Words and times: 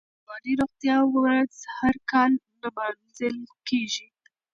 د 0.03 0.03
رواني 0.25 0.53
روغتیا 0.59 0.97
ورځ 1.15 1.53
هر 1.77 1.95
کال 2.11 2.31
نمانځل 2.61 3.37
کېږي. 3.67 4.07